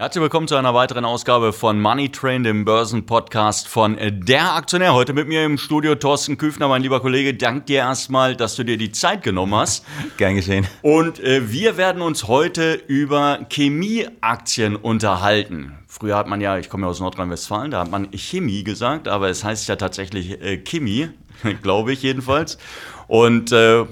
Herzlich 0.00 0.22
willkommen 0.22 0.46
zu 0.46 0.54
einer 0.54 0.74
weiteren 0.74 1.04
Ausgabe 1.04 1.52
von 1.52 1.80
Money 1.80 2.08
Train, 2.10 2.44
dem 2.44 2.64
Börsenpodcast 2.64 3.66
von 3.66 3.98
Der 3.98 4.54
Aktionär. 4.54 4.94
Heute 4.94 5.12
mit 5.12 5.26
mir 5.26 5.44
im 5.44 5.58
Studio 5.58 5.96
Thorsten 5.96 6.38
Küfner, 6.38 6.68
mein 6.68 6.82
lieber 6.82 7.00
Kollege. 7.00 7.34
Dank 7.34 7.66
dir 7.66 7.78
erstmal, 7.78 8.36
dass 8.36 8.54
du 8.54 8.62
dir 8.62 8.76
die 8.76 8.92
Zeit 8.92 9.24
genommen 9.24 9.56
hast. 9.56 9.84
Gern 10.16 10.36
geschehen. 10.36 10.68
Und 10.82 11.18
äh, 11.18 11.50
wir 11.50 11.76
werden 11.76 12.00
uns 12.00 12.28
heute 12.28 12.74
über 12.74 13.40
Chemieaktien 13.50 14.76
unterhalten. 14.76 15.76
Früher 15.88 16.16
hat 16.16 16.28
man 16.28 16.40
ja, 16.40 16.58
ich 16.58 16.70
komme 16.70 16.84
ja 16.86 16.90
aus 16.90 17.00
Nordrhein-Westfalen, 17.00 17.72
da 17.72 17.80
hat 17.80 17.90
man 17.90 18.08
Chemie 18.12 18.62
gesagt, 18.62 19.08
aber 19.08 19.28
es 19.30 19.42
heißt 19.42 19.66
ja 19.66 19.74
tatsächlich 19.74 20.40
äh, 20.40 20.58
Chemie, 20.58 21.08
glaube 21.62 21.92
ich 21.92 22.02
jedenfalls. 22.02 22.56
Und 23.08 23.50
äh, 23.50 23.84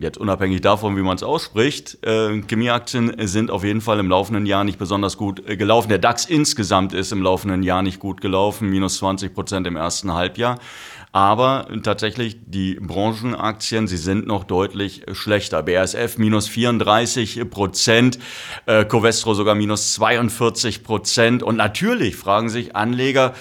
Jetzt 0.00 0.16
unabhängig 0.16 0.62
davon, 0.62 0.96
wie 0.96 1.02
man 1.02 1.16
es 1.16 1.22
ausspricht, 1.22 1.98
äh, 2.06 2.40
Chemieaktien 2.48 3.14
sind 3.28 3.50
auf 3.50 3.64
jeden 3.64 3.82
Fall 3.82 3.98
im 3.98 4.08
laufenden 4.08 4.46
Jahr 4.46 4.64
nicht 4.64 4.78
besonders 4.78 5.18
gut 5.18 5.46
äh, 5.46 5.58
gelaufen. 5.58 5.90
Der 5.90 5.98
DAX 5.98 6.24
insgesamt 6.24 6.94
ist 6.94 7.12
im 7.12 7.20
laufenden 7.20 7.62
Jahr 7.62 7.82
nicht 7.82 8.00
gut 8.00 8.22
gelaufen, 8.22 8.70
minus 8.70 8.96
20 8.96 9.34
Prozent 9.34 9.66
im 9.66 9.76
ersten 9.76 10.14
Halbjahr. 10.14 10.58
Aber 11.12 11.68
tatsächlich 11.82 12.38
die 12.46 12.76
Branchenaktien, 12.76 13.88
sie 13.88 13.98
sind 13.98 14.26
noch 14.26 14.44
deutlich 14.44 15.02
schlechter. 15.12 15.62
BASF 15.62 16.16
minus 16.16 16.48
34 16.48 17.50
Prozent, 17.50 18.18
äh, 18.64 18.86
Covestro 18.86 19.34
sogar 19.34 19.54
minus 19.54 19.92
42 19.92 20.82
Prozent. 20.82 21.42
Und 21.42 21.56
natürlich 21.56 22.16
fragen 22.16 22.48
sich 22.48 22.74
Anleger, 22.74 23.34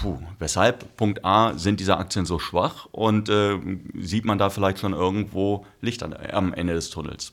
Puh, 0.00 0.18
weshalb? 0.38 0.96
Punkt 0.96 1.24
A, 1.24 1.56
sind 1.56 1.80
diese 1.80 1.96
Aktien 1.96 2.26
so 2.26 2.38
schwach 2.38 2.86
und 2.90 3.28
äh, 3.28 3.58
sieht 3.94 4.24
man 4.24 4.38
da 4.38 4.50
vielleicht 4.50 4.78
schon 4.78 4.92
irgendwo 4.92 5.66
Licht 5.80 6.02
an, 6.02 6.14
am 6.32 6.52
Ende 6.52 6.74
des 6.74 6.90
Tunnels? 6.90 7.32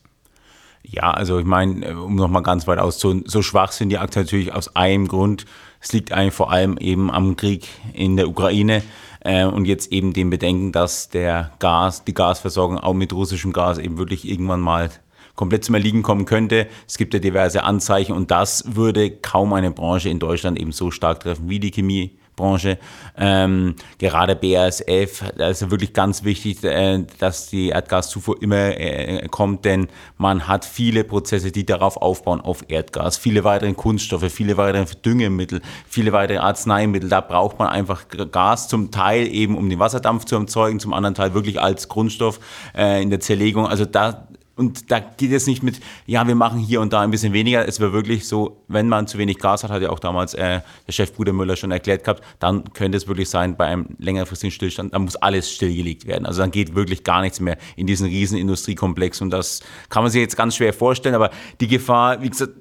Ja, 0.83 1.11
also 1.11 1.39
ich 1.39 1.45
meine, 1.45 1.85
äh, 1.85 1.93
um 1.93 2.15
nochmal 2.15 2.43
ganz 2.43 2.67
weit 2.67 2.79
aus, 2.79 2.99
so, 2.99 3.21
so 3.25 3.41
schwach 3.41 3.71
sind 3.71 3.89
die 3.89 3.97
Aktien 3.97 4.25
natürlich 4.25 4.53
aus 4.53 4.75
einem 4.75 5.07
Grund. 5.07 5.45
Es 5.79 5.93
liegt 5.93 6.11
eigentlich 6.11 6.33
vor 6.33 6.51
allem 6.51 6.77
eben 6.77 7.11
am 7.11 7.35
Krieg 7.35 7.67
in 7.93 8.17
der 8.17 8.27
Ukraine 8.27 8.83
äh, 9.21 9.45
und 9.45 9.65
jetzt 9.65 9.91
eben 9.91 10.13
dem 10.13 10.29
Bedenken, 10.29 10.71
dass 10.71 11.09
der 11.09 11.51
Gas, 11.59 12.03
die 12.03 12.13
Gasversorgung 12.13 12.77
auch 12.77 12.93
mit 12.93 13.13
russischem 13.13 13.53
Gas 13.53 13.77
eben 13.77 13.97
wirklich 13.97 14.27
irgendwann 14.27 14.61
mal 14.61 14.89
komplett 15.35 15.63
zum 15.63 15.75
Erliegen 15.75 16.03
kommen 16.03 16.25
könnte. 16.25 16.67
Es 16.87 16.97
gibt 16.97 17.13
ja 17.13 17.19
diverse 17.19 17.63
Anzeichen 17.63 18.13
und 18.13 18.29
das 18.29 18.75
würde 18.75 19.09
kaum 19.09 19.53
eine 19.53 19.71
Branche 19.71 20.09
in 20.09 20.19
Deutschland 20.19 20.59
eben 20.59 20.71
so 20.71 20.91
stark 20.91 21.21
treffen 21.21 21.49
wie 21.49 21.59
die 21.59 21.71
Chemie. 21.71 22.17
Branche. 22.35 22.77
Ähm, 23.17 23.75
gerade 23.97 24.35
BASF, 24.35 25.23
da 25.37 25.49
ist 25.49 25.69
wirklich 25.69 25.93
ganz 25.93 26.23
wichtig, 26.23 26.63
äh, 26.63 27.03
dass 27.19 27.49
die 27.49 27.69
Erdgaszufuhr 27.69 28.41
immer 28.41 28.77
äh, 28.77 29.27
kommt, 29.29 29.65
denn 29.65 29.87
man 30.17 30.47
hat 30.47 30.65
viele 30.65 31.03
Prozesse, 31.03 31.51
die 31.51 31.65
darauf 31.65 31.97
aufbauen, 31.97 32.41
auf 32.41 32.65
Erdgas, 32.67 33.17
viele 33.17 33.43
weitere 33.43 33.73
Kunststoffe, 33.73 34.31
viele 34.31 34.57
weitere 34.57 34.85
Düngemittel, 35.05 35.61
viele 35.87 36.11
weitere 36.13 36.37
Arzneimittel. 36.37 37.09
Da 37.09 37.21
braucht 37.21 37.59
man 37.59 37.67
einfach 37.67 38.05
Gas 38.31 38.67
zum 38.67 38.91
Teil 38.91 39.27
eben, 39.27 39.57
um 39.57 39.69
den 39.69 39.79
Wasserdampf 39.79 40.25
zu 40.25 40.35
erzeugen, 40.35 40.79
zum 40.79 40.93
anderen 40.93 41.15
Teil 41.15 41.33
wirklich 41.33 41.59
als 41.59 41.89
Grundstoff 41.89 42.39
äh, 42.75 43.01
in 43.01 43.09
der 43.09 43.19
Zerlegung. 43.19 43.67
Also 43.67 43.85
da 43.85 44.27
und 44.61 44.91
da 44.91 44.99
geht 44.99 45.31
es 45.31 45.47
nicht 45.47 45.63
mit, 45.63 45.79
ja, 46.05 46.27
wir 46.27 46.35
machen 46.35 46.59
hier 46.59 46.81
und 46.81 46.93
da 46.93 47.01
ein 47.01 47.09
bisschen 47.09 47.33
weniger. 47.33 47.67
Es 47.67 47.79
wäre 47.79 47.93
wirklich 47.93 48.27
so, 48.27 48.61
wenn 48.67 48.87
man 48.87 49.07
zu 49.07 49.17
wenig 49.17 49.39
Gas 49.39 49.63
hat, 49.63 49.71
hat 49.71 49.81
ja 49.81 49.89
auch 49.89 49.97
damals 49.97 50.35
äh, 50.35 50.61
der 50.85 50.91
Chef 50.91 51.13
Bruder 51.13 51.33
Müller 51.33 51.55
schon 51.55 51.71
erklärt 51.71 52.03
gehabt, 52.03 52.23
dann 52.37 52.71
könnte 52.73 52.95
es 52.95 53.07
wirklich 53.07 53.27
sein, 53.27 53.57
bei 53.57 53.65
einem 53.65 53.87
längerfristigen 53.97 54.51
Stillstand, 54.51 54.93
dann 54.93 55.01
muss 55.01 55.15
alles 55.15 55.51
stillgelegt 55.51 56.05
werden. 56.05 56.27
Also 56.27 56.41
dann 56.41 56.51
geht 56.51 56.75
wirklich 56.75 57.03
gar 57.03 57.21
nichts 57.21 57.39
mehr 57.39 57.57
in 57.75 57.87
diesen 57.87 58.05
riesen 58.05 58.37
Industriekomplex. 58.37 59.21
Und 59.21 59.31
das 59.31 59.61
kann 59.89 60.03
man 60.03 60.11
sich 60.11 60.21
jetzt 60.21 60.37
ganz 60.37 60.55
schwer 60.55 60.73
vorstellen. 60.73 61.15
Aber 61.15 61.31
die 61.59 61.67
Gefahr, 61.67 62.21
wie 62.21 62.29
gesagt, 62.29 62.53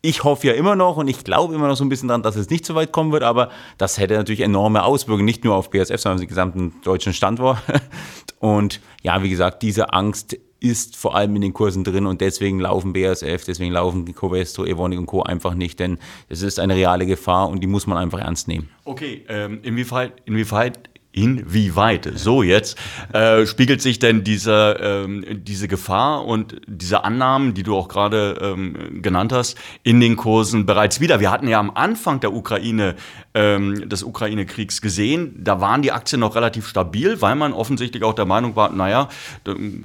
ich 0.00 0.24
hoffe 0.24 0.46
ja 0.46 0.52
immer 0.52 0.76
noch 0.76 0.96
und 0.96 1.08
ich 1.08 1.24
glaube 1.24 1.54
immer 1.54 1.66
noch 1.66 1.76
so 1.76 1.84
ein 1.84 1.88
bisschen 1.88 2.08
dran, 2.08 2.22
dass 2.22 2.36
es 2.36 2.50
nicht 2.50 2.64
so 2.64 2.74
weit 2.74 2.92
kommen 2.92 3.12
wird, 3.12 3.22
aber 3.22 3.50
das 3.78 3.98
hätte 3.98 4.14
natürlich 4.14 4.42
enorme 4.42 4.84
Auswirkungen, 4.84 5.24
nicht 5.24 5.44
nur 5.44 5.56
auf 5.56 5.70
BSF, 5.70 6.00
sondern 6.00 6.16
auf 6.16 6.20
den 6.20 6.28
gesamten 6.28 6.74
deutschen 6.84 7.12
Standort. 7.12 7.58
Und 8.38 8.80
ja, 9.02 9.22
wie 9.22 9.30
gesagt, 9.30 9.62
diese 9.62 9.92
Angst 9.92 10.38
ist 10.60 10.96
vor 10.96 11.14
allem 11.14 11.34
in 11.36 11.42
den 11.42 11.52
Kursen 11.52 11.84
drin 11.84 12.06
und 12.06 12.20
deswegen 12.20 12.58
laufen 12.58 12.92
BASF, 12.92 13.44
deswegen 13.44 13.72
laufen 13.72 14.12
Covestro, 14.12 14.64
Evonik 14.64 14.98
und 14.98 15.06
Co. 15.06 15.22
einfach 15.22 15.54
nicht, 15.54 15.78
denn 15.78 15.98
es 16.28 16.42
ist 16.42 16.58
eine 16.58 16.74
reale 16.74 17.06
Gefahr 17.06 17.48
und 17.48 17.60
die 17.62 17.68
muss 17.68 17.86
man 17.86 17.96
einfach 17.96 18.18
ernst 18.18 18.48
nehmen. 18.48 18.68
Okay, 18.84 19.24
ähm, 19.28 19.60
inwieweit, 19.62 20.14
inwieweit 20.24 20.80
Inwieweit, 21.10 22.10
so 22.14 22.42
jetzt, 22.42 22.78
äh, 23.12 23.46
spiegelt 23.46 23.80
sich 23.80 23.98
denn 23.98 24.24
diese, 24.24 24.76
ähm, 24.80 25.24
diese 25.42 25.66
Gefahr 25.66 26.24
und 26.26 26.60
diese 26.66 27.02
Annahmen, 27.02 27.54
die 27.54 27.62
du 27.62 27.74
auch 27.74 27.88
gerade 27.88 28.38
ähm, 28.42 29.00
genannt 29.02 29.32
hast, 29.32 29.56
in 29.82 30.00
den 30.00 30.16
Kursen 30.16 30.66
bereits 30.66 31.00
wieder? 31.00 31.18
Wir 31.18 31.30
hatten 31.30 31.48
ja 31.48 31.58
am 31.58 31.70
Anfang 31.70 32.20
der 32.20 32.34
Ukraine, 32.34 32.94
ähm, 33.38 33.88
des 33.88 34.02
Ukraine-Kriegs 34.02 34.82
gesehen, 34.82 35.36
da 35.38 35.60
waren 35.60 35.80
die 35.80 35.92
Aktien 35.92 36.18
noch 36.18 36.34
relativ 36.34 36.66
stabil, 36.66 37.22
weil 37.22 37.36
man 37.36 37.52
offensichtlich 37.52 38.02
auch 38.02 38.14
der 38.14 38.24
Meinung 38.24 38.56
war, 38.56 38.72
naja, 38.72 39.08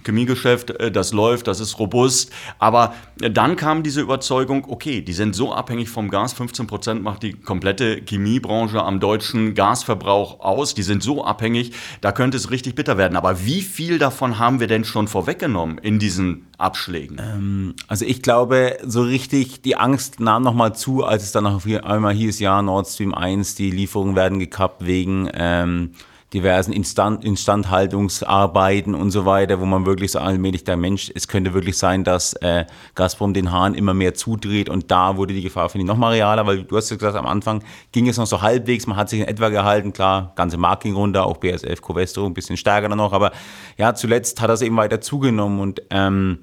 Chemiegeschäft, 0.03 0.71
äh, 0.71 0.91
das 0.91 1.13
läuft, 1.13 1.47
das 1.47 1.59
ist 1.59 1.77
robust. 1.77 2.31
Aber 2.57 2.95
dann 3.17 3.55
kam 3.55 3.83
diese 3.83 4.01
Überzeugung, 4.01 4.65
okay, 4.67 5.01
die 5.01 5.13
sind 5.13 5.35
so 5.35 5.53
abhängig 5.53 5.89
vom 5.89 6.09
Gas, 6.09 6.33
15 6.33 6.65
Prozent 6.65 7.03
macht 7.03 7.21
die 7.21 7.33
komplette 7.33 8.01
Chemiebranche 8.01 8.81
am 8.81 8.99
deutschen 8.99 9.53
Gasverbrauch 9.53 10.39
aus, 10.39 10.73
die 10.73 10.83
sind 10.83 11.03
so 11.03 11.23
abhängig, 11.23 11.73
da 12.01 12.11
könnte 12.11 12.37
es 12.37 12.49
richtig 12.49 12.73
bitter 12.73 12.97
werden. 12.97 13.15
Aber 13.15 13.45
wie 13.45 13.61
viel 13.61 13.99
davon 13.99 14.39
haben 14.39 14.59
wir 14.59 14.67
denn 14.67 14.83
schon 14.83 15.07
vorweggenommen 15.07 15.77
in 15.77 15.99
diesen 15.99 16.47
Abschlägen? 16.63 17.17
Ähm, 17.19 17.75
also 17.87 18.05
ich 18.05 18.21
glaube, 18.21 18.77
so 18.83 19.01
richtig 19.03 19.61
die 19.61 19.75
Angst 19.75 20.19
nahm 20.19 20.43
nochmal 20.43 20.75
zu, 20.75 21.03
als 21.03 21.23
es 21.23 21.31
dann 21.31 21.43
noch 21.43 21.65
einmal 21.65 22.13
hieß, 22.13 22.39
ja, 22.39 22.61
Nord 22.61 22.87
Stream 22.87 23.13
1, 23.13 23.55
die 23.55 23.71
Lieferungen 23.71 24.15
werden 24.15 24.39
gekappt 24.39 24.85
wegen... 24.85 25.29
Ähm, 25.33 25.91
diversen 26.33 26.73
Instand 26.73 27.23
Instandhaltungsarbeiten 27.23 28.95
und 28.95 29.11
so 29.11 29.25
weiter, 29.25 29.59
wo 29.59 29.65
man 29.65 29.85
wirklich 29.85 30.11
so 30.11 30.19
allmählich 30.19 30.63
der 30.63 30.77
Mensch, 30.77 31.11
es 31.13 31.27
könnte 31.27 31.53
wirklich 31.53 31.77
sein, 31.77 32.03
dass 32.03 32.33
äh, 32.33 32.65
Gazprom 32.95 33.33
den 33.33 33.51
Hahn 33.51 33.75
immer 33.75 33.93
mehr 33.93 34.13
zudreht 34.15 34.67
und 34.67 34.89
da 34.89 35.15
wurde 35.17 35.33
die 35.33 35.41
Gefahr, 35.41 35.69
finde 35.69 35.83
ich, 35.83 35.87
noch 35.87 35.97
mal 35.97 36.11
realer, 36.11 36.45
weil 36.47 36.63
du 36.63 36.75
hast 36.75 36.89
ja 36.89 36.95
gesagt, 36.95 37.15
am 37.15 37.27
Anfang 37.27 37.63
ging 37.91 38.07
es 38.09 38.17
noch 38.17 38.25
so 38.25 38.41
halbwegs, 38.41 38.87
man 38.87 38.97
hat 38.97 39.09
sich 39.09 39.19
in 39.19 39.27
etwa 39.27 39.49
gehalten, 39.49 39.93
klar, 39.93 40.33
ganze 40.35 40.57
Markt 40.57 40.83
ging 40.83 40.95
runter, 40.95 41.25
auch 41.25 41.37
BSF, 41.37 41.81
Covestro 41.81 42.25
ein 42.25 42.33
bisschen 42.33 42.57
stärker 42.57 42.89
dann 42.89 42.97
noch, 42.97 43.13
aber 43.13 43.31
ja, 43.77 43.93
zuletzt 43.93 44.41
hat 44.41 44.49
das 44.49 44.61
eben 44.61 44.75
weiter 44.75 45.01
zugenommen 45.01 45.59
und 45.59 45.83
ähm, 45.91 46.39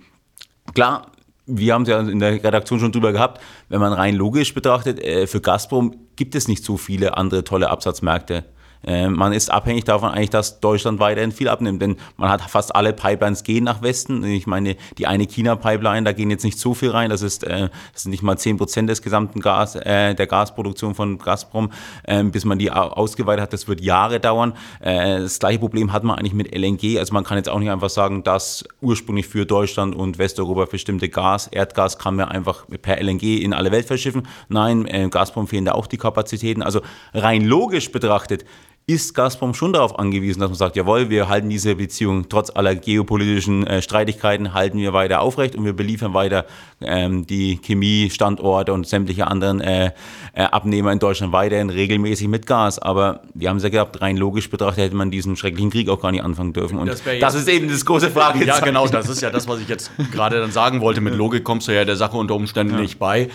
klar, 0.75 1.10
wir 1.47 1.75
haben 1.75 1.82
es 1.82 1.88
ja 1.88 2.00
in 2.00 2.19
der 2.19 2.42
Redaktion 2.42 2.81
schon 2.81 2.92
drüber 2.92 3.12
gehabt, 3.12 3.41
wenn 3.69 3.81
man 3.81 3.92
rein 3.92 4.14
logisch 4.14 4.54
betrachtet, 4.54 5.00
äh, 5.00 5.26
für 5.26 5.41
Gazprom 5.41 5.94
gibt 6.16 6.34
es 6.34 6.48
nicht 6.48 6.64
so 6.64 6.76
viele 6.76 7.16
andere 7.16 7.44
tolle 7.44 7.70
Absatzmärkte. 7.70 8.44
Äh, 8.86 9.08
man 9.08 9.32
ist 9.32 9.50
abhängig 9.50 9.84
davon 9.84 10.10
eigentlich, 10.10 10.30
dass 10.30 10.60
Deutschland 10.60 11.00
weiterhin 11.00 11.32
viel 11.32 11.48
abnimmt, 11.48 11.82
denn 11.82 11.96
man 12.16 12.30
hat 12.30 12.42
fast 12.42 12.74
alle 12.74 12.92
Pipelines 12.92 13.44
gehen 13.44 13.64
nach 13.64 13.82
Westen. 13.82 14.24
Ich 14.24 14.46
meine, 14.46 14.76
die 14.98 15.06
eine 15.06 15.26
China-Pipeline, 15.26 16.04
da 16.04 16.12
gehen 16.12 16.30
jetzt 16.30 16.44
nicht 16.44 16.58
so 16.58 16.74
viel 16.74 16.90
rein. 16.90 17.10
Das 17.10 17.22
ist, 17.22 17.44
äh, 17.44 17.69
das 17.92 18.02
sind 18.02 18.10
nicht 18.10 18.22
mal 18.22 18.36
10 18.36 18.56
Prozent 18.56 18.88
des 18.88 19.02
gesamten 19.02 19.40
Gas, 19.40 19.76
äh, 19.76 20.14
der 20.14 20.26
Gasproduktion 20.26 20.94
von 20.94 21.19
Gazprom, 21.19 21.70
äh, 22.04 22.22
bis 22.24 22.44
man 22.44 22.58
die 22.58 22.70
ausgeweitet 22.70 23.42
hat. 23.42 23.52
Das 23.52 23.69
wird 23.69 23.80
Jahre 23.80 24.20
dauern. 24.20 24.54
Das 24.80 25.38
gleiche 25.38 25.58
Problem 25.58 25.93
hat 25.93 26.05
man 26.05 26.19
eigentlich 26.19 26.34
mit 26.34 26.55
LNG. 26.55 26.99
Also 26.99 27.12
man 27.12 27.25
kann 27.25 27.37
jetzt 27.37 27.49
auch 27.49 27.58
nicht 27.58 27.70
einfach 27.70 27.90
sagen, 27.90 28.22
dass 28.22 28.64
ursprünglich 28.81 29.26
für 29.26 29.46
Deutschland 29.46 29.94
und 29.94 30.19
Westeuropa 30.19 30.66
bestimmte 30.66 31.08
Gas, 31.08 31.49
Erdgas 31.49 31.99
kann 31.99 32.16
man 32.16 32.28
einfach 32.28 32.66
per 32.82 33.00
LNG 33.00 33.43
in 33.43 33.52
alle 33.52 33.70
Welt 33.72 33.87
verschiffen. 33.87 34.26
Nein, 34.49 35.10
Gazprom 35.10 35.46
fehlen 35.46 35.64
da 35.64 35.72
auch 35.72 35.87
die 35.87 35.96
Kapazitäten. 35.96 36.62
Also 36.62 36.81
rein 37.14 37.44
logisch 37.44 37.90
betrachtet 37.93 38.44
ist 38.92 39.14
Gazprom 39.14 39.54
schon 39.54 39.72
darauf 39.72 39.98
angewiesen, 39.98 40.40
dass 40.40 40.50
man 40.50 40.58
sagt, 40.58 40.76
jawohl, 40.76 41.10
wir 41.10 41.28
halten 41.28 41.48
diese 41.48 41.75
Beziehung 41.76 42.28
trotz 42.28 42.50
aller 42.50 42.75
geopolitischen 42.75 43.66
äh, 43.66 43.82
Streitigkeiten, 43.82 44.54
halten 44.54 44.78
wir 44.78 44.92
weiter 44.92 45.20
aufrecht 45.20 45.54
und 45.54 45.64
wir 45.64 45.72
beliefern 45.72 46.14
weiter 46.14 46.46
ähm, 46.81 47.26
die 47.26 47.60
Chemiestandorte 47.62 48.72
und 48.72 48.87
sämtliche 48.87 49.26
anderen 49.26 49.60
äh, 49.60 49.92
äh, 50.32 50.42
Abnehmer 50.42 50.92
in 50.92 50.98
Deutschland 50.98 51.32
weiterhin 51.32 51.70
regelmäßig 51.70 52.28
mit 52.28 52.46
Gas. 52.46 52.78
Aber 52.78 53.22
wir 53.34 53.48
haben 53.48 53.58
es 53.58 53.62
ja 53.62 53.69
gehabt, 53.69 54.00
rein 54.00 54.16
logisch 54.16 54.50
betrachtet 54.50 54.84
hätte 54.84 54.96
man 54.96 55.10
diesen 55.10 55.36
schrecklichen 55.36 55.70
Krieg 55.70 55.88
auch 55.88 56.00
gar 56.00 56.10
nicht 56.10 56.25
anfangen 56.25 56.52
dürfen. 56.52 56.78
Und 56.78 56.88
das, 56.88 57.02
das 57.20 57.34
ist 57.34 57.48
eben 57.48 57.69
das 57.69 57.84
große 57.84 58.10
Frage. 58.10 58.40
Ja, 58.50 58.58
genau, 58.58 58.88
das 58.88 59.08
ist 59.08 59.20
ja 59.20 59.31
das, 59.31 59.46
was 59.46 59.60
ich 59.60 59.69
jetzt 59.69 59.93
gerade 60.10 60.40
dann 60.40 60.50
sagen 60.50 60.81
wollte. 60.81 61.00
Mit 61.00 61.14
Logik 61.14 61.44
kommst 61.44 61.69
du 61.69 61.72
ja 61.72 61.84
der 61.84 61.94
Sache 61.94 62.16
unter 62.16 62.34
Umständen 62.34 62.75
ja. 62.75 62.81
nicht 62.81 62.98
bei. 62.98 63.28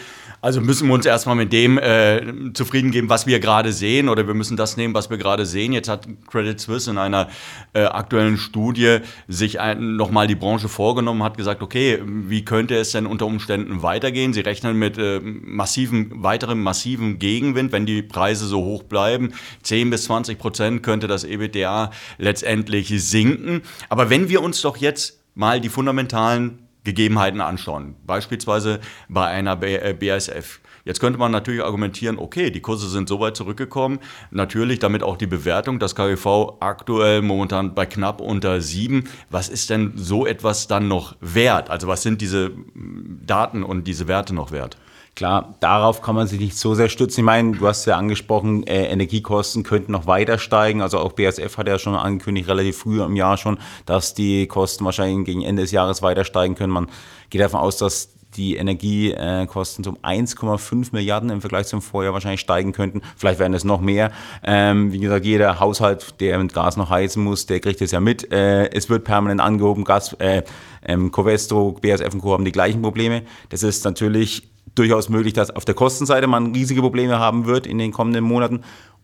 Also 0.46 0.62
müssen 0.62 0.88
wir 0.90 0.94
uns 0.94 1.08
erstmal 1.08 1.36
mit 1.36 1.52
dem 1.52 1.80
äh, 1.80 2.22
zufrieden 2.54 2.92
geben, 2.92 3.10
was 3.10 3.26
wir 3.26 3.40
gerade 3.40 3.74
sehen, 3.74 4.10
oder 4.10 4.28
wir 4.28 4.36
müssen 4.36 4.56
das 4.56 4.78
nehmen, 4.78 4.94
was 4.94 5.10
wir 5.10 5.18
gerade 5.18 5.44
sehen. 5.44 5.74
Jetzt 5.74 5.90
hat 5.90 6.08
Credit 6.28 6.60
Suisse 6.60 6.92
in 6.92 7.00
einer 7.00 7.30
äh, 7.74 7.86
aktuellen 7.86 8.38
Studie 8.38 9.00
sich 9.28 9.58
nochmal 9.80 10.28
die 10.28 10.36
Branche 10.36 10.70
vorgenommen, 10.70 11.24
hat 11.24 11.36
gesagt, 11.36 11.64
okay, 11.64 12.00
wie 12.06 12.46
könnte 12.46 12.76
es 12.76 12.92
denn 12.92 13.08
unter 13.08 13.26
Umständen 13.26 13.82
weitergehen? 13.82 14.34
Sie 14.34 14.42
rechnen 14.42 14.78
mit 14.78 15.00
äh, 15.00 15.20
massiven, 15.20 16.22
weiterem 16.22 16.62
massiven 16.62 17.18
Gegenwind, 17.18 17.72
wenn 17.72 17.88
die 17.88 18.04
Preise 18.04 18.46
so 18.46 18.64
hoch 18.64 18.84
bleiben. 18.84 19.34
10 19.64 19.90
bis 19.90 20.04
20 20.04 20.38
Prozent 20.38 20.84
könnte 20.84 21.08
das 21.08 21.24
EBITDA 21.24 21.90
letztendlich 22.20 22.90
sinken. 23.04 23.64
Aber 23.90 24.12
wenn 24.12 24.30
wir 24.30 24.44
uns 24.44 24.62
doch 24.62 24.78
jetzt 24.78 25.24
mal 25.34 25.60
die 25.60 25.70
fundamentalen 25.70 26.65
Gegebenheiten 26.86 27.42
anschauen, 27.42 27.96
beispielsweise 28.06 28.80
bei 29.10 29.26
einer 29.28 29.58
BASF. 29.58 30.30
Äh, 30.30 30.66
Jetzt 30.86 31.00
könnte 31.00 31.18
man 31.18 31.32
natürlich 31.32 31.64
argumentieren, 31.64 32.20
okay, 32.20 32.52
die 32.52 32.62
Kurse 32.62 32.88
sind 32.88 33.10
so 33.10 33.20
weit 33.20 33.36
zurückgekommen, 33.36 34.00
natürlich 34.30 34.78
damit 34.78 35.02
auch 35.02 35.18
die 35.18 35.26
Bewertung, 35.26 35.80
das 35.80 35.96
KGV 35.96 36.58
aktuell 36.60 37.24
momentan 37.24 37.74
bei 37.74 37.88
knapp 37.88 38.22
unter 38.22 38.62
sieben. 38.62 39.06
Was 39.32 39.50
ist 39.50 39.72
denn 39.72 39.94
so 39.96 40.28
etwas 40.28 40.68
dann 40.68 40.88
noch 40.88 41.16
wert? 41.22 41.72
Also 41.72 41.88
was 41.88 42.04
sind 42.04 42.22
diese 42.22 42.52
Daten 42.76 43.64
und 43.64 43.88
diese 43.88 44.08
Werte 44.08 44.36
noch 44.36 44.52
wert? 44.52 44.78
Klar, 45.16 45.56
darauf 45.62 46.02
kann 46.02 46.14
man 46.14 46.28
sich 46.28 46.42
nicht 46.42 46.58
so 46.58 46.76
sehr 46.76 46.90
stützen. 46.90 47.22
Ich 47.22 47.26
meine, 47.26 47.54
du 47.54 47.66
hast 47.66 47.86
ja 47.86 47.96
angesprochen, 47.96 48.68
äh, 48.68 48.88
Energiekosten 48.88 49.64
könnten 49.64 49.94
noch 49.94 50.08
weiter 50.08 50.38
steigen. 50.38 50.82
Also 50.82 51.00
auch 51.00 51.14
BASF 51.14 51.58
hat 51.58 51.70
ja 51.70 51.80
schon 51.80 51.96
angekündigt, 51.96 52.50
relativ 52.50 52.80
früh 52.80 53.02
im 53.02 53.16
Jahr 53.16 53.38
schon, 53.38 53.58
dass 53.86 54.14
die 54.14 54.46
Kosten 54.48 54.84
wahrscheinlich 54.84 55.26
gegen 55.26 55.42
Ende 55.42 55.62
des 55.62 55.72
Jahres 55.72 56.02
weiter 56.02 56.26
steigen 56.26 56.56
können. 56.56 56.74
Man 56.74 56.88
geht 57.30 57.40
davon 57.40 57.62
aus, 57.62 57.78
dass 57.78 58.10
die 58.36 58.58
Energiekosten 58.58 59.86
um 59.88 59.98
1,5 60.00 60.90
Milliarden 60.92 61.30
im 61.30 61.40
Vergleich 61.40 61.68
zum 61.68 61.82
Vorjahr 61.82 62.14
wahrscheinlich 62.14 62.42
steigen 62.42 62.74
könnten. 62.74 63.02
Vielleicht 63.16 63.40
werden 63.40 63.54
es 63.54 63.64
noch 63.64 63.80
mehr. 63.80 64.12
Ähm, 64.44 64.92
wie 64.92 65.00
gesagt, 65.00 65.24
jeder 65.24 65.62
Haushalt, 65.62 66.20
der 66.20 66.38
mit 66.40 66.54
Gas 66.54 66.76
noch 66.76 66.90
heizen 66.90 67.24
muss, 67.24 67.46
der 67.46 67.62
kriegt 67.62 67.82
es 67.82 67.92
ja 67.92 68.02
mit. 68.02 68.34
Äh, 68.34 68.70
es 68.72 68.90
wird 68.90 69.06
permanent 69.06 69.40
angehoben. 69.40 69.86
Gas, 69.86 70.12
äh, 70.20 70.44
ähm, 70.86 71.14
Covestro, 71.14 71.78
BASF 71.82 72.14
und 72.14 72.20
Co. 72.20 72.34
haben 72.34 72.44
die 72.44 72.52
gleichen 72.52 72.82
Probleme. 72.82 73.24
Das 73.48 73.64
ist 73.64 73.86
natürlich 73.86 74.44
durchaus 74.76 75.10
möglich, 75.10 75.34
dass 75.34 75.50
auf 75.50 75.66
der 75.66 75.76
Kostenseite 75.76 76.28
man 76.28 76.54
riesige 76.54 76.82
Probleme 76.82 77.20
haben 77.20 77.46
wird 77.46 77.66
in 77.66 77.78
den 77.78 77.92
kommenden 77.92 78.24
Monaten. 78.24 78.62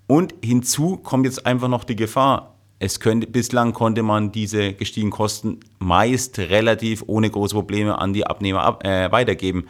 Und 0.08 0.36
hinzu 0.44 0.98
kommt 0.98 1.26
jetzt 1.26 1.46
einfach 1.46 1.68
noch 1.68 1.84
die 1.84 1.96
Gefahr. 1.96 2.56
Es 2.80 3.00
könnte, 3.00 3.28
bislang 3.28 3.74
konnte 3.74 4.04
man 4.04 4.32
diese 4.32 4.74
gestiegenen 4.74 5.12
Kosten 5.12 5.60
meist 5.80 6.40
relativ 6.40 7.04
ohne 7.08 7.30
große 7.30 7.56
Probleme 7.56 7.98
an 7.98 8.12
die 8.12 8.26
Abnehmer 8.26 8.64
ab, 8.64 8.86
äh, 8.86 9.12
weitergeben. 9.12 9.66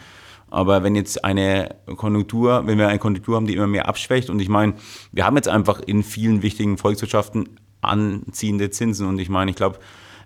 Aber 0.49 0.83
wenn 0.83 0.95
jetzt 0.95 1.23
eine 1.23 1.75
Konjunktur, 1.95 2.63
wenn 2.65 2.77
wir 2.77 2.87
eine 2.87 2.99
Konjunktur 2.99 3.35
haben, 3.35 3.47
die 3.47 3.55
immer 3.55 3.67
mehr 3.67 3.87
abschwächt, 3.87 4.29
und 4.29 4.39
ich 4.39 4.49
meine, 4.49 4.73
wir 5.11 5.25
haben 5.25 5.35
jetzt 5.35 5.47
einfach 5.47 5.79
in 5.79 6.03
vielen 6.03 6.41
wichtigen 6.41 6.77
Volkswirtschaften 6.77 7.49
anziehende 7.81 8.69
Zinsen. 8.69 9.07
Und 9.07 9.19
ich 9.19 9.29
meine, 9.29 9.51
ich 9.51 9.57
glaube, 9.57 9.79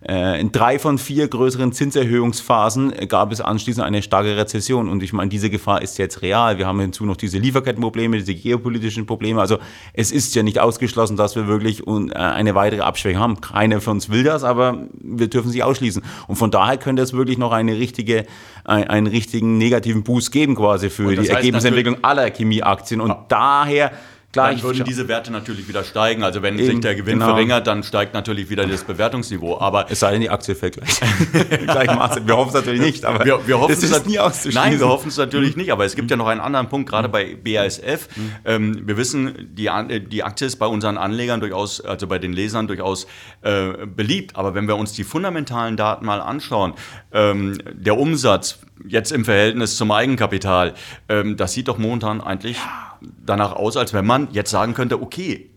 in 0.08 0.52
drei 0.52 0.78
von 0.78 1.00
vier 1.00 1.28
größeren 1.28 1.72
Zinserhöhungsphasen 1.72 2.94
gab 3.08 3.32
es 3.32 3.42
anschließend 3.42 3.84
eine 3.84 4.04
starke 4.04 4.38
Rezession. 4.38 4.88
Und 4.88 5.02
ich 5.02 5.14
meine, 5.14 5.30
diese 5.30 5.50
Gefahr 5.50 5.82
ist 5.82 5.98
jetzt 5.98 6.22
real. 6.22 6.60
Wir 6.60 6.68
haben 6.68 6.80
hinzu 6.80 7.06
noch 7.06 7.18
diese 7.18 7.40
Lieferkettenprobleme, 7.40 8.18
diese 8.20 8.36
geopolitischen 8.36 9.08
Probleme. 9.08 9.42
Also 9.42 9.58
es 9.94 10.12
ist 10.12 10.36
ja 10.36 10.44
nicht 10.44 10.60
ausgeschlossen, 10.60 11.18
dass 11.18 11.36
wir 11.36 11.48
wirklich 11.48 11.88
äh, 11.88 12.14
eine 12.14 12.54
weitere 12.54 12.82
Abschwächung 12.82 13.20
haben. 13.20 13.42
Keiner 13.42 13.82
von 13.82 13.94
uns 13.94 14.10
will 14.10 14.24
das, 14.24 14.44
aber 14.44 14.86
wir 14.94 15.28
dürfen 15.28 15.50
sie 15.50 15.64
ausschließen. 15.64 16.04
Und 16.28 16.36
von 16.36 16.52
daher 16.52 16.78
könnte 16.78 17.02
es 17.02 17.14
wirklich 17.14 17.40
noch 17.40 17.52
eine 17.52 17.80
richtige, 17.80 18.26
einen 18.64 19.08
richtigen 19.08 19.58
negativen 19.58 20.04
Boost 20.04 20.32
geben 20.32 20.54
quasi 20.56 20.92
für 20.92 21.16
die 21.16 21.30
Ergebnisentwicklung 21.30 22.04
aller 22.04 22.30
Chemieaktien. 22.30 23.02
Und 23.02 23.10
ja. 23.10 23.26
daher 23.28 23.92
Klar, 24.36 24.52
dann 24.52 24.64
würden 24.64 24.84
diese 24.84 25.08
Werte 25.08 25.32
natürlich 25.32 25.70
wieder 25.70 25.86
steigen. 25.86 26.22
Also 26.24 26.42
wenn 26.42 26.60
Eben, 26.60 26.66
sich 26.66 26.80
der 26.82 26.96
Gewinn 26.96 27.20
genau. 27.20 27.28
verringert, 27.28 27.68
dann 27.68 27.84
steigt 27.84 28.14
natürlich 28.14 28.50
wieder 28.50 28.68
das 28.68 28.84
Bewertungsniveau. 28.84 29.60
Aber 29.62 29.90
es 29.90 30.02
sei 30.02 30.12
denn, 30.12 30.20
die 30.20 30.30
Aktie 30.30 30.56
fällt 30.56 30.76
gleich. 30.76 31.00
Wir 32.26 32.36
hoffen 32.36 32.50
es 32.50 32.54
natürlich 32.54 32.82
nicht, 32.82 33.06
aber 33.06 33.24
wir, 33.24 33.48
wir 33.48 33.60
hoffen 33.60 33.72
es 33.72 33.84
ist 33.84 34.08
nie 34.08 34.20
auszuschließen. 34.20 34.62
Nein, 34.62 34.80
wir 34.80 34.88
hoffen 34.88 35.08
es 35.08 35.18
natürlich 35.18 35.56
nicht. 35.56 35.72
Aber 35.72 35.86
es 35.86 35.96
gibt 35.96 36.12
ja 36.12 36.18
noch 36.18 36.28
einen 36.28 36.42
anderen 36.42 36.68
Punkt, 36.68 36.90
gerade 36.90 37.08
bei 37.08 37.36
BASF. 37.36 38.10
Mhm. 38.16 38.32
Ähm, 38.44 38.88
wir 38.88 38.98
wissen, 38.98 39.50
die, 39.54 39.70
die 40.10 40.24
Aktie 40.24 40.48
ist 40.48 40.58
bei 40.58 40.66
unseren 40.66 40.98
Anlegern 40.98 41.40
durchaus, 41.40 41.80
also 41.82 42.08
bei 42.08 42.20
den 42.20 42.34
Lesern 42.34 42.68
durchaus 42.68 43.08
äh, 43.42 43.86
beliebt. 43.86 44.36
Aber 44.36 44.54
wenn 44.54 44.68
wir 44.68 44.76
uns 44.76 44.94
die 44.94 45.04
fundamentalen 45.04 45.78
Daten 45.78 46.06
mal 46.06 46.20
anschauen, 46.20 46.74
ähm, 47.14 47.58
der 47.72 47.98
Umsatz 47.98 48.60
jetzt 48.86 49.12
im 49.12 49.24
Verhältnis 49.24 49.78
zum 49.78 49.92
Eigenkapital, 49.92 50.74
ähm, 51.08 51.38
das 51.38 51.54
sieht 51.54 51.68
doch 51.68 51.78
momentan 51.78 52.22
eigentlich 52.22 52.58
danach 53.02 53.54
aus, 53.54 53.78
als 53.78 53.94
wenn 53.94 54.06
man 54.06 54.28
jetzt 54.32 54.52
sagen 54.52 54.74
könnte, 54.74 55.02
okay, 55.02 55.52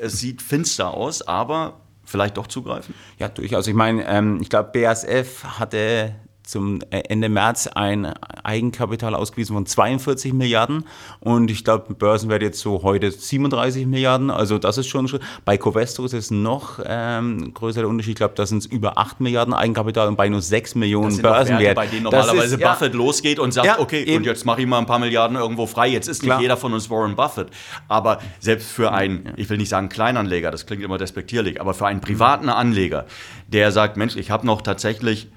es 0.00 0.18
sieht 0.18 0.42
finster 0.42 0.92
aus, 0.94 1.22
aber 1.22 1.80
vielleicht 2.04 2.36
doch 2.36 2.46
zugreifen? 2.46 2.94
Ja, 3.18 3.28
durchaus. 3.28 3.66
Ich 3.66 3.74
meine, 3.74 4.06
ähm, 4.06 4.38
ich 4.40 4.48
glaube, 4.48 4.70
BASF 4.72 5.44
hatte 5.58 6.14
zum 6.48 6.80
Ende 6.90 7.28
März 7.28 7.66
ein 7.66 8.06
Eigenkapital 8.42 9.14
ausgewiesen 9.14 9.54
von 9.54 9.66
42 9.66 10.32
Milliarden 10.32 10.84
und 11.20 11.50
ich 11.50 11.62
glaube, 11.62 11.92
Börsenwert 11.92 12.40
jetzt 12.40 12.60
so 12.60 12.82
heute 12.82 13.10
37 13.10 13.86
Milliarden. 13.86 14.30
Also 14.30 14.56
das 14.58 14.78
ist 14.78 14.86
schon 14.86 15.08
bei 15.44 15.58
Covestro 15.58 16.06
ist 16.06 16.14
es 16.14 16.30
noch 16.30 16.80
ähm, 16.84 17.52
größer 17.52 17.80
der 17.80 17.88
Unterschied. 17.88 18.12
Ich 18.12 18.16
glaube, 18.16 18.32
da 18.34 18.46
sind 18.46 18.58
es 18.58 18.66
über 18.66 18.96
8 18.96 19.20
Milliarden 19.20 19.52
Eigenkapital 19.52 20.08
und 20.08 20.16
bei 20.16 20.30
nur 20.30 20.40
6 20.40 20.74
Millionen 20.76 21.20
Börsenwert. 21.20 21.60
Werte, 21.60 21.74
bei 21.74 21.86
denen 21.86 22.04
normalerweise 22.04 22.56
ist, 22.56 22.62
Buffett 22.62 22.94
ja, 22.94 22.98
losgeht 22.98 23.38
und 23.38 23.52
sagt, 23.52 23.66
ja, 23.66 23.78
okay, 23.78 24.02
eben. 24.04 24.16
und 24.16 24.24
jetzt 24.24 24.46
mache 24.46 24.62
ich 24.62 24.66
mal 24.66 24.78
ein 24.78 24.86
paar 24.86 24.98
Milliarden 24.98 25.36
irgendwo 25.36 25.66
frei. 25.66 25.88
Jetzt 25.88 26.08
ist 26.08 26.22
nicht 26.22 26.30
Klar. 26.30 26.40
jeder 26.40 26.56
von 26.56 26.72
uns 26.72 26.88
Warren 26.88 27.14
Buffett, 27.14 27.48
aber 27.88 28.20
selbst 28.40 28.70
für 28.70 28.92
einen, 28.92 29.34
ich 29.36 29.50
will 29.50 29.58
nicht 29.58 29.68
sagen 29.68 29.90
Kleinanleger, 29.90 30.50
das 30.50 30.64
klingt 30.64 30.82
immer 30.82 30.96
despektierlich, 30.96 31.60
aber 31.60 31.74
für 31.74 31.86
einen 31.86 32.00
privaten 32.00 32.48
Anleger, 32.48 33.04
der 33.48 33.70
sagt, 33.70 33.98
Mensch, 33.98 34.16
ich 34.16 34.30
habe 34.30 34.46
noch 34.46 34.62
tatsächlich 34.62 35.28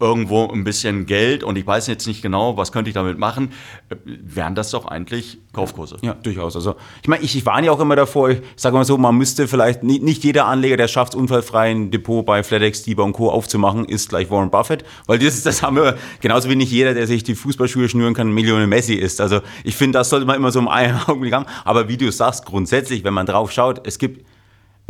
irgendwo 0.00 0.48
ein 0.48 0.64
bisschen 0.64 1.06
Geld 1.06 1.44
und 1.44 1.56
ich 1.56 1.66
weiß 1.66 1.86
jetzt 1.86 2.06
nicht 2.06 2.22
genau, 2.22 2.56
was 2.56 2.72
könnte 2.72 2.88
ich 2.88 2.94
damit 2.94 3.18
machen, 3.18 3.52
äh, 3.90 3.96
wären 4.04 4.54
das 4.54 4.70
doch 4.70 4.86
eigentlich 4.86 5.38
Kaufkurse. 5.52 5.98
Ja, 6.00 6.14
durchaus. 6.14 6.56
Also 6.56 6.76
ich 7.02 7.08
meine, 7.08 7.22
ich, 7.22 7.36
ich 7.36 7.44
warne 7.46 7.66
ja 7.66 7.72
auch 7.72 7.80
immer 7.80 7.96
davor, 7.96 8.30
ich 8.30 8.40
sage 8.56 8.74
mal 8.76 8.84
so, 8.84 8.96
man 8.96 9.14
müsste 9.16 9.46
vielleicht, 9.46 9.82
nicht, 9.82 10.02
nicht 10.02 10.24
jeder 10.24 10.46
Anleger, 10.46 10.76
der 10.76 10.88
schafft, 10.88 11.14
unfallfrei 11.14 11.70
ein 11.70 11.90
Depot 11.90 12.24
bei 12.24 12.42
FedEx, 12.42 12.82
Dieber 12.82 13.04
und 13.04 13.12
Co. 13.12 13.30
aufzumachen, 13.30 13.84
ist 13.84 14.08
gleich 14.08 14.30
Warren 14.30 14.50
Buffett, 14.50 14.84
weil 15.06 15.18
das, 15.18 15.42
das 15.42 15.62
haben 15.62 15.76
wir, 15.76 15.96
genauso 16.20 16.48
wie 16.48 16.56
nicht 16.56 16.72
jeder, 16.72 16.94
der 16.94 17.06
sich 17.06 17.22
die 17.22 17.34
Fußballschuhe 17.34 17.88
schnüren 17.88 18.14
kann, 18.14 18.32
Millionen 18.32 18.68
Messi 18.68 18.94
ist. 18.94 19.20
Also 19.20 19.40
ich 19.64 19.76
finde, 19.76 19.98
das 19.98 20.08
sollte 20.08 20.26
man 20.26 20.36
immer 20.36 20.50
so 20.50 20.58
im 20.58 20.68
einen 20.68 20.98
Augenblick 21.06 21.34
haben. 21.34 21.46
Aber 21.64 21.88
wie 21.88 21.96
du 21.96 22.10
sagst, 22.10 22.46
grundsätzlich, 22.46 23.04
wenn 23.04 23.14
man 23.14 23.26
drauf 23.26 23.52
schaut, 23.52 23.86
es 23.86 23.98
gibt 23.98 24.24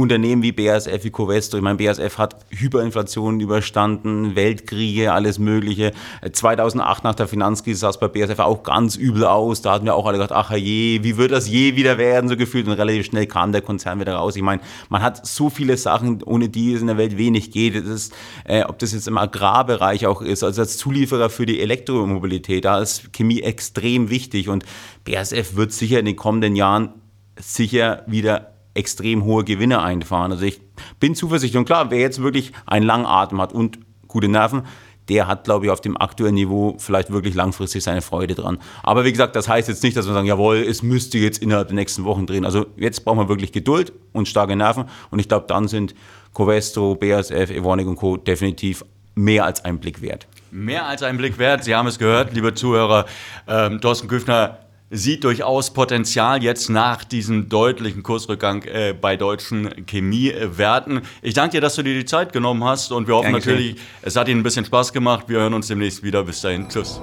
Unternehmen 0.00 0.42
wie 0.42 0.52
BASF, 0.52 1.04
wie 1.04 1.10
Covestro. 1.10 1.58
Ich 1.58 1.62
meine, 1.62 1.76
BASF 1.76 2.18
hat 2.18 2.36
Hyperinflationen 2.50 3.40
überstanden, 3.40 4.34
Weltkriege, 4.34 5.12
alles 5.12 5.38
Mögliche. 5.38 5.92
2008 6.30 7.04
nach 7.04 7.14
der 7.14 7.28
Finanzkrise 7.28 7.80
sah 7.80 7.90
es 7.90 7.98
bei 7.98 8.08
BASF 8.08 8.38
auch 8.38 8.62
ganz 8.62 8.96
übel 8.96 9.24
aus. 9.24 9.62
Da 9.62 9.72
hatten 9.72 9.84
wir 9.84 9.94
auch 9.94 10.06
alle 10.06 10.18
gedacht, 10.18 10.32
ach 10.32 10.52
je, 10.52 11.02
wie 11.02 11.16
wird 11.16 11.32
das 11.32 11.48
je 11.48 11.76
wieder 11.76 11.98
werden, 11.98 12.28
so 12.28 12.36
gefühlt. 12.36 12.66
Und 12.66 12.72
relativ 12.72 13.06
schnell 13.06 13.26
kam 13.26 13.52
der 13.52 13.62
Konzern 13.62 14.00
wieder 14.00 14.14
raus. 14.14 14.36
Ich 14.36 14.42
meine, 14.42 14.62
man 14.88 15.02
hat 15.02 15.26
so 15.26 15.50
viele 15.50 15.76
Sachen, 15.76 16.22
ohne 16.22 16.48
die 16.48 16.72
es 16.72 16.80
in 16.80 16.86
der 16.86 16.96
Welt 16.96 17.18
wenig 17.18 17.50
geht. 17.50 17.76
Das 17.76 17.84
ist, 17.84 18.14
äh, 18.44 18.64
ob 18.64 18.78
das 18.78 18.92
jetzt 18.92 19.08
im 19.08 19.18
Agrarbereich 19.18 20.06
auch 20.06 20.22
ist, 20.22 20.42
also 20.42 20.62
als 20.62 20.78
Zulieferer 20.78 21.30
für 21.30 21.46
die 21.46 21.60
Elektromobilität, 21.60 22.64
da 22.64 22.80
ist 22.80 23.12
Chemie 23.12 23.42
extrem 23.42 24.10
wichtig. 24.10 24.48
Und 24.48 24.64
BASF 25.04 25.56
wird 25.56 25.72
sicher 25.72 25.98
in 25.98 26.06
den 26.06 26.16
kommenden 26.16 26.56
Jahren 26.56 26.94
sicher 27.38 28.02
wieder 28.06 28.49
extrem 28.74 29.24
hohe 29.24 29.44
Gewinne 29.44 29.82
einfahren. 29.82 30.32
Also 30.32 30.44
ich 30.44 30.60
bin 30.98 31.14
zuversichtlich 31.14 31.58
und 31.58 31.64
klar, 31.64 31.90
wer 31.90 31.98
jetzt 31.98 32.22
wirklich 32.22 32.52
einen 32.66 32.86
langen 32.86 33.06
Atem 33.06 33.40
hat 33.40 33.52
und 33.52 33.78
gute 34.06 34.28
Nerven, 34.28 34.62
der 35.08 35.26
hat, 35.26 35.44
glaube 35.44 35.66
ich, 35.66 35.72
auf 35.72 35.80
dem 35.80 35.96
aktuellen 35.96 36.34
Niveau 36.34 36.76
vielleicht 36.78 37.10
wirklich 37.10 37.34
langfristig 37.34 37.82
seine 37.82 38.00
Freude 38.00 38.36
dran. 38.36 38.58
Aber 38.84 39.04
wie 39.04 39.10
gesagt, 39.10 39.34
das 39.34 39.48
heißt 39.48 39.68
jetzt 39.68 39.82
nicht, 39.82 39.96
dass 39.96 40.06
wir 40.06 40.14
sagen, 40.14 40.26
jawohl, 40.26 40.58
es 40.58 40.82
müsste 40.82 41.18
jetzt 41.18 41.42
innerhalb 41.42 41.68
der 41.68 41.74
nächsten 41.74 42.04
Wochen 42.04 42.26
drehen. 42.26 42.44
Also 42.44 42.66
jetzt 42.76 43.04
brauchen 43.04 43.18
wir 43.18 43.28
wirklich 43.28 43.50
Geduld 43.50 43.92
und 44.12 44.28
starke 44.28 44.54
Nerven 44.54 44.84
und 45.10 45.18
ich 45.18 45.28
glaube, 45.28 45.46
dann 45.48 45.66
sind 45.66 45.94
Covestro, 46.32 46.94
BASF, 46.94 47.50
Evonik 47.50 47.88
und 47.88 47.96
Co. 47.96 48.16
definitiv 48.16 48.84
mehr 49.16 49.44
als 49.44 49.64
ein 49.64 49.80
Blick 49.80 50.00
wert. 50.00 50.28
Mehr 50.52 50.86
als 50.86 51.02
ein 51.02 51.16
Blick 51.16 51.38
wert. 51.38 51.64
Sie 51.64 51.74
haben 51.74 51.88
es 51.88 51.98
gehört, 51.98 52.32
liebe 52.32 52.54
Zuhörer. 52.54 53.06
Ähm, 53.48 53.80
Thorsten 53.80 54.06
Küffner 54.06 54.58
sieht 54.90 55.24
durchaus 55.24 55.72
Potenzial 55.72 56.42
jetzt 56.42 56.68
nach 56.68 57.04
diesem 57.04 57.48
deutlichen 57.48 58.02
Kursrückgang 58.02 58.64
äh, 58.64 58.92
bei 58.92 59.16
deutschen 59.16 59.86
Chemiewerten. 59.86 61.02
Ich 61.22 61.34
danke 61.34 61.52
dir, 61.52 61.60
dass 61.60 61.76
du 61.76 61.82
dir 61.82 61.94
die 61.94 62.04
Zeit 62.04 62.32
genommen 62.32 62.64
hast 62.64 62.90
und 62.92 63.06
wir 63.06 63.14
hoffen 63.14 63.32
Dankeschön. 63.32 63.54
natürlich, 63.54 63.76
es 64.02 64.16
hat 64.16 64.28
Ihnen 64.28 64.40
ein 64.40 64.42
bisschen 64.42 64.64
Spaß 64.64 64.92
gemacht. 64.92 65.28
Wir 65.28 65.38
hören 65.38 65.54
uns 65.54 65.68
demnächst 65.68 66.02
wieder. 66.02 66.24
Bis 66.24 66.40
dahin. 66.40 66.68
Tschüss. 66.68 67.00